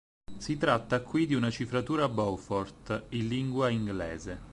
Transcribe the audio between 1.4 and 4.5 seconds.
cifratura Beaufort, in lingua inglese.